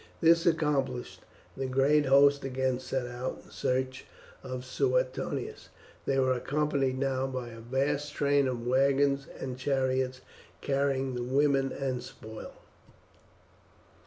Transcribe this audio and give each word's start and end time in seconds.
This 0.19 0.47
accomplished, 0.47 1.21
the 1.55 1.67
great 1.67 2.07
host 2.07 2.43
again 2.43 2.79
set 2.79 3.05
out 3.05 3.41
in 3.45 3.51
search 3.51 4.05
of 4.41 4.65
Suetonius. 4.65 5.69
They 6.07 6.17
were 6.17 6.33
accompanied 6.33 6.97
now 6.97 7.27
by 7.27 7.49
a 7.49 7.59
vast 7.59 8.11
train 8.15 8.47
of 8.47 8.65
wagons 8.65 9.27
and 9.39 9.59
chariots 9.59 10.21
carrying 10.59 11.13
the 11.13 11.21
women 11.21 11.71
and 11.71 12.01
spoil. 12.01 12.53